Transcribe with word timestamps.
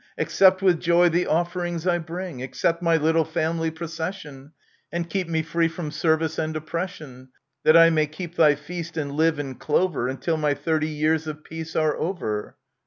Accept 0.17 0.63
with 0.63 0.79
joy 0.79 1.09
the 1.09 1.27
offerings 1.27 1.85
I 1.85 1.99
bring! 1.99 2.41
Accept 2.41 2.81
my 2.81 2.97
little 2.97 3.23
family 3.23 3.69
procession, 3.69 4.51
And 4.91 5.07
keep 5.07 5.27
me 5.29 5.43
free 5.43 5.67
from 5.67 5.91
service 5.91 6.39
and 6.39 6.55
oppression, 6.55 7.29
That 7.65 7.77
I 7.77 7.91
may 7.91 8.07
keep 8.07 8.33
thy 8.35 8.55
feast 8.55 8.97
and 8.97 9.11
live 9.11 9.37
in 9.37 9.53
clover 9.53 10.07
Until 10.07 10.37
my 10.37 10.55
thirty 10.55 10.87
years 10.89 11.27
of 11.27 11.43
peace 11.43 11.75
are 11.75 11.95
over 11.97 12.57